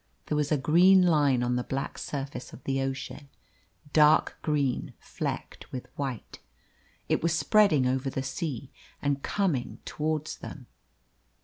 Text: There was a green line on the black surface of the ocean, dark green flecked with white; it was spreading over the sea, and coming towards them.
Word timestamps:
There 0.25 0.35
was 0.35 0.51
a 0.51 0.57
green 0.57 1.03
line 1.03 1.43
on 1.43 1.57
the 1.57 1.63
black 1.63 1.99
surface 1.99 2.53
of 2.53 2.63
the 2.63 2.81
ocean, 2.81 3.29
dark 3.93 4.35
green 4.41 4.95
flecked 4.97 5.71
with 5.71 5.85
white; 5.95 6.39
it 7.07 7.21
was 7.21 7.37
spreading 7.37 7.85
over 7.85 8.09
the 8.09 8.23
sea, 8.23 8.71
and 8.99 9.21
coming 9.21 9.77
towards 9.85 10.37
them. 10.39 10.65